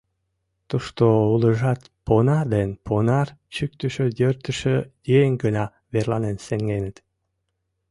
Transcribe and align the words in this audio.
Тушто 0.69 1.03
улыжат 1.33 1.81
понар 2.05 2.45
ден 2.55 2.69
понар 2.85 3.27
чӱктышӧ-йӧртышӧ 3.53 4.75
еҥ 5.19 5.29
гына 5.43 5.63
верланен 5.93 6.37
сеҥеныт. 6.45 6.97